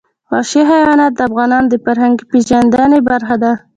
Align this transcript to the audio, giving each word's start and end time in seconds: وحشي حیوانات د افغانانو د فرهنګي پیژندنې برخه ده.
وحشي 0.31 0.61
حیوانات 0.71 1.11
د 1.15 1.19
افغانانو 1.29 1.69
د 1.71 1.75
فرهنګي 1.83 2.23
پیژندنې 2.31 2.99
برخه 3.09 3.35
ده. 3.43 3.53